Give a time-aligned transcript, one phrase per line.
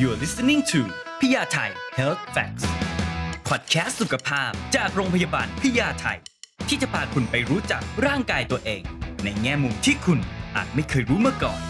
[0.00, 0.80] You're listening to
[1.20, 2.64] พยาไทย Health Facts
[3.48, 6.18] Podcast สุขภาพจากโรงพยาบาลพยาไทย
[6.68, 8.82] ที่จะพาคุณไปรู้จักร่างกายตัวเอง
[9.24, 10.18] ในแง่มุมที่คุณ
[10.56, 11.60] อาจไม่เคยรู้มาก่อน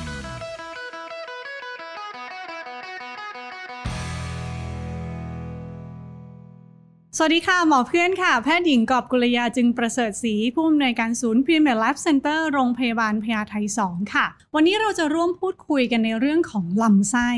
[7.17, 13.55] สวัสดีค่ะ หมอเพื่อนค่ะ แพทย์หญิงกอบกุลยาจึงประเสริฐศรีผู้อำนวยการศูนย์พรีเมียร์ไลฟ์เซ็นเตอร์โรงพยาบาลพญาไท
[13.85, 17.31] 2ค่ะ วันนี้เราจะร่วมพูดคุยกันในเรื่องของลำไส้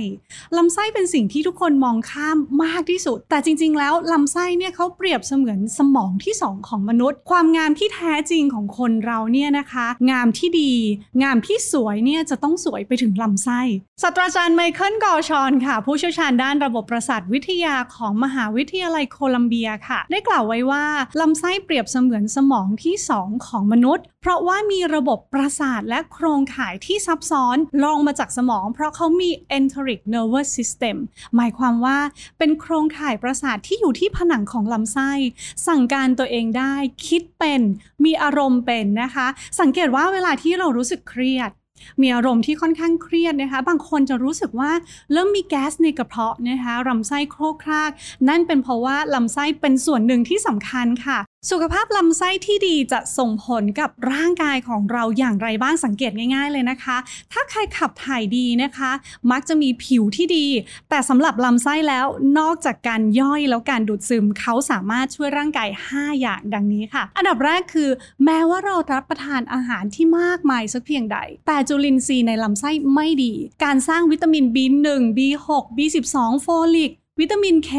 [0.56, 10.72] ลำไส้เป็นสิ่งที่ทุกคนมองข้ามมากที่สุด แต่จริง ๆ แล้วลำไส้เนี่ยเขาเปรียบเสมือนสมองที่ 2 ของมนุษย์ ความงามที่แท้จริงของคนเราเนี่ยนะคะ งามที่ดี
[11.22, 13.60] งามที่สวยเนี่ยจะต้องสวยไปถึงลำไส้
[14.02, 20.84] ศาสตราจารย์ไมเคิลกอชอนค่ะ ผู้เชี่ยวชาญด้านระบบประสาทวิทยาของมหาวิทยาลัยโคลัมเบียค่ะ ได้กล่าวไว้ว่า
[21.20, 30.96] ลำไส้เปรียบเสมือนสมองที่ 2 ของมนุษย์ เพราะว่ามีระบบประสาทและโครงข่ายที่ซับซ้อนรองมาจากสมอง เพราะเขามี enteric nervous system
[31.36, 31.98] หมายความว่า
[32.38, 35.10] เป็นโครงข่ายประสาทที่อยู่ที่ผนังของลำไส้
[35.66, 36.74] สั่งการตัวเองได้
[37.06, 37.60] คิดเป็น
[38.04, 39.26] มีอารมณ์เป็นนะคะ
[39.60, 41.50] สังเกตว่าเวลาที่เรารู้สึกเครียด
[42.00, 44.72] มีอารมณ์ที่ค่อนข้างเครียดนะคะ บางคนจะรู้สึกว่า
[45.12, 47.90] เริ่มมีแก๊สในกระเพาะนะคะลำไส้โครกคราก
[48.28, 51.18] นั่นเป็นเพราะว่าลำไส้เป็นส่วนหนึ่งที่สำคัญค่ะ
[51.50, 56.96] สุขภาพลำไส้ที่ดีจะส่งผลกับร่างกายของเราอย่างไรบ้างสังเกตง่าย ๆ เลยนะคะ
[57.32, 58.90] ถ้าใครขับถ่ายดีนะคะ
[59.30, 60.46] มักจะมีผิวที่ดี
[60.90, 62.06] แต่สำหรับลำไส้แล้ว
[62.38, 67.90] นอกจากการย่อยแล้วการดูดซึมเขาสามารถช่วยร่างกาย 5 อย่างดังนี้ค่ะ อันดับแรกคือ
[68.24, 73.32] แม้ว่าเรารับประทานอาหารที่มากมายสักเพียงใด แต่จุลินทรีย์ในลำไส้ไม่ดี
[73.64, 77.72] การสร้างวิตามิน B1 B6 B12 โฟลิก วิตามินเค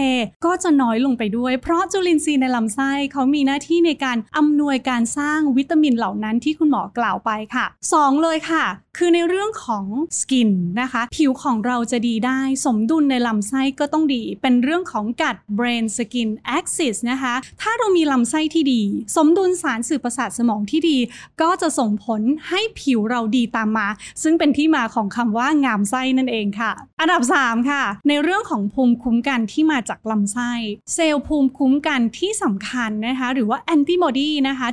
[0.45, 8.63] ก็จะน้อยลงไปด้วย เพราะจุลินทรีย์ในลำไส้เขามีหน้าที่ในการอำนวยการสร้างวิตามินเหล่านั้นที่คุณหมอกล่าวไปค่ะ 2 เลยค่ะ
[8.97, 9.85] คือในเรื่องของ
[10.19, 10.51] skin
[10.81, 18.81] นะคะผิวของเราจะดีได้ สมดุลในลำไส้ก็ต้องดี เป็นเรื่องของกัด brain skin axis นะคะถ้าเรามีลำไส้ที่ดี
[19.15, 20.97] สมดุลสารสื่อประสาทสมองที่ดี
[21.41, 23.87] ก็จะส่งผลให้ผิวเราดีตามมา
[24.23, 30.51] ซึ่งเป็นที่มาของคำว่างามไส้นั่นเองค่ะ อันดับ 3 ค่ะ ในเรื่องของภูมิคุ้มกันที่มาจากลำไส้
[30.93, 34.67] เซลล์ภูมิคุ้มกันที่สำคัญนะคะหรือว่าแอนติบอดีนะคะ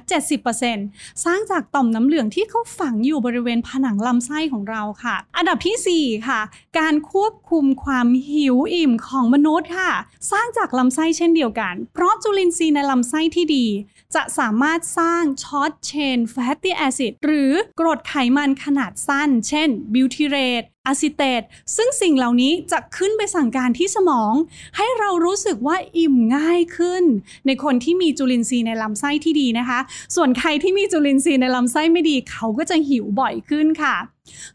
[0.60, 6.40] 70%สร้างจากต่อมน้ำเหลืองที่เขาฝังอยู่บริเวณผนังลำไส้ของเราค่ะ อันดับทีสี่ 4 ค่ะ
[6.78, 9.92] การควบคุมความหิวอิ่มของมนุษย์ค่ะ
[10.30, 13.66] สร้างจากลำไส้เช่นเดียวกัน เพราะจุลินทรีย์ในลำไส้ที่ดี
[14.14, 21.42] จะสามารถสร้าง short chain fatty acid หรือกรดไขมันขนาดสั้น เช่น butyrate acetate
[21.76, 24.32] ซึ่งสิ่งเหล่านี้จะขึ้นไปสั่งการที่สมอง
[24.76, 27.04] ให้เรารู้สึกว่าอิ่มง่ายขึ้น
[27.46, 29.80] ในคนที่มีจุลินทรีย์ในลำไส้ที่ดีนะคะ
[30.16, 33.96] ส่วนใครที่มีจุลินทรีย์ในลำไส้ไม่ดีเขาก็จะหิวบ่อยขึ้นค่ะ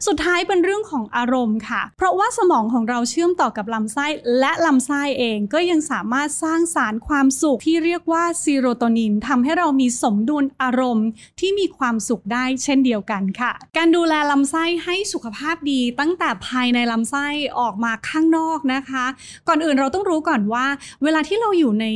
[0.06, 4.06] สุดท้ายเป็นเรื่องของอารมณ์ค่ะ เพราะว่าสมองของเราเชื่อมต่อกับลำไส้
[4.38, 11.08] และลำไส้เองก็ยังสามารถสร้างสารความสุขที่เรียกว่าซีโรโทนินทำให้เรามีสมดุลอารมณ์
[11.40, 17.26] ที่มีความสุขได้เช่นเดียวกันค่ะ การดูแลลำไส้ให้สุขภาพดี ตั้งแต่ภายในลำไส้
[17.60, 19.04] ออกมาข้างนอกนะคะ
[19.48, 20.66] ก่อนอื่นเราต้องรู้ก่อนว่า
[21.02, 21.86] เวลาที่เราอยู่ใน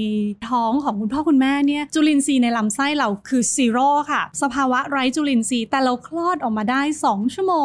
[0.49, 7.61] ท้องของคุณพ่อคุณแม่เนี่ยจุลินทรีย์ในลำไส้เราคือซีโร่ค่ะ สภาวะไร้จุลินทรีย์แต่เราคลอดออกมาได้ 2 ชั่วโมง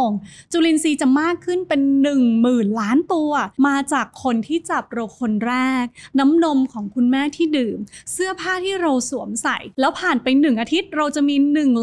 [0.52, 3.32] จุลินทรีย์จะมากขึ้นเป็น 1 0,000 ล้านตัว
[3.68, 5.54] มาจากคนที่จับเราคนแร
[5.84, 5.86] ก
[6.20, 7.78] น้ำนมของคุณแม่ที่ดื่ม
[8.12, 11.36] เสื้อผ้าที่เราสวมใส่ แล้วผ่านไป 1 อาทิตย์เราจะมี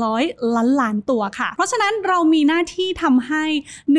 [0.02, 3.44] 100 ล้านล้านตัวค่ะ เพราะฉะนั้นเรามีหน้าที่ทำให้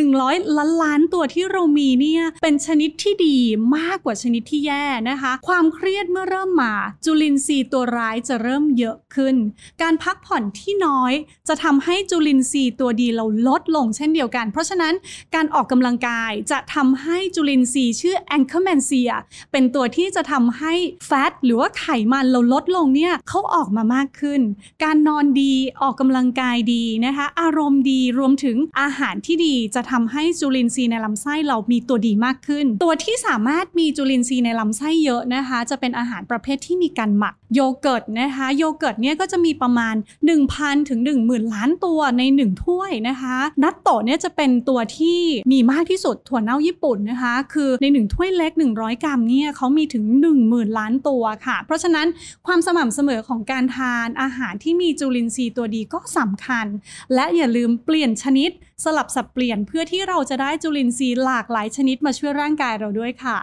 [0.04, 3.38] 100 ล้านล้านตัวที่เรามีเนี่ยเป็นชนิดที่ดี
[3.78, 6.74] มากกว่าชนิดที่แย่นะคะ ความเครียดเมื่อเริ่มมา
[7.06, 9.36] จุลินทรีย์ตัวร้ายจะเริ่มเยอะขึ้น
[9.82, 11.14] การพักผ่อนที่น้อย
[11.48, 14.94] จะทำให้จุลินทรีย์ตัวดีเราลดลงเช่นเดียวกัน เพราะฉะนั้น
[15.36, 19.12] การออกกำลังกายจะทำให้จุลินทรีย์ชื่อ Akkermansia
[19.52, 20.74] เป็นตัวที่จะทำให้
[21.06, 24.42] แฟตหรือว่าไขมันเราลดลงเนี่ยเขาออกมามากขึ้น
[24.84, 39.96] การนอนดีออกกำลังกายดีนะคะอารมณ์ดีรวมถึงอาหารที่ดีจะทำให้จุลินทรีย์ในลำไส้เรามีตัวดีมากขึ้น ตัวที่สามารถมีจุลินทรีย์ในลำไส้เยอะนะคะ จะเป็นอาหารประเภทที่มีการหมักโยเกิร์ตนะคะโยเกิร์ตเนี่ยก็จะมีประมาณ
[40.42, 45.20] 1,000 ถึง 10,000 ล้านตัวใน 1 ถ้วยนะคะ นัตโตะเนี่ยจะเป็นตัวที่
[45.54, 50.04] มีมากที่สุดถั่วเน่าญี่ปุ่นนะคะ คือใน 1 ถ้วยเล็ก 100 กรัมเนี่ยเขามีถึง
[50.42, 52.08] 10,000 ล้านตัวค่ะ เพราะฉะนั้น
[52.48, 56.66] ความสม่ำเสมอของการทานอาหารที่มีจุลินทรีย์ตัวดีก็สำคัญ
[57.14, 58.50] และอย่าลืมเปลี่ยนชนิด
[58.84, 63.38] สลับสับเปลี่ยนเพื่อที่เราจะได้จุลินทรีย์หลากหลายชนิดมาช่วยร่างกายเราด้วยค่ะ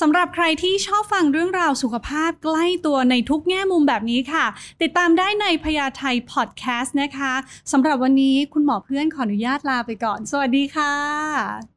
[0.00, 4.44] สำหรับใครที่ชอบฟังเรื่องราวสุขภาพใกล้ตัวในทุกแง่มุมแบบนี้ค่ะ
[4.82, 7.32] ติดตามได้ในพยาไทยพอดแคสต์นะคะ
[7.72, 11.75] สำหรับวันนี้คุณหมอเพื่อนขออนุญาตลาไปก่อน สวัสดีค่ะ